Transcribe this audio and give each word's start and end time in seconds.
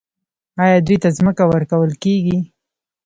آیا 0.63 0.77
دوی 0.87 0.97
ته 1.03 1.09
ځمکه 1.17 1.43
ورکول 1.53 1.91
کیږي؟ 2.03 2.37